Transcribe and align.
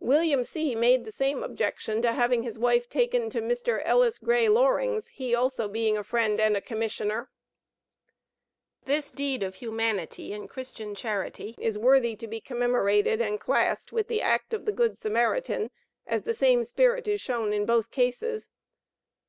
William 0.00 0.42
C. 0.42 0.74
made 0.74 1.04
the 1.04 1.12
same 1.12 1.44
objection 1.44 2.02
to 2.02 2.10
having 2.10 2.42
his 2.42 2.58
wife 2.58 2.88
taken 2.88 3.30
to 3.30 3.40
Mr. 3.40 3.80
Ellis 3.84 4.18
Gray 4.18 4.48
Loring's, 4.48 5.06
he 5.10 5.32
also 5.32 5.68
being 5.68 5.96
a 5.96 6.02
friend 6.02 6.40
and 6.40 6.56
a 6.56 6.60
Commissioner." 6.60 7.30
This 8.86 9.12
deed 9.12 9.44
of 9.44 9.54
humanity 9.54 10.32
and 10.32 10.50
Christian 10.50 10.96
charity 10.96 11.54
is 11.56 11.78
worthy 11.78 12.16
to 12.16 12.26
be 12.26 12.40
commemorated 12.40 13.20
and 13.22 13.38
classed 13.38 13.92
with 13.92 14.08
the 14.08 14.20
act 14.22 14.52
of 14.52 14.64
the 14.64 14.72
good 14.72 14.98
Samaritan, 14.98 15.70
as 16.04 16.24
the 16.24 16.34
same 16.34 16.64
spirit 16.64 17.06
is 17.06 17.20
shown 17.20 17.52
in 17.52 17.64
both 17.64 17.92
cases. 17.92 18.50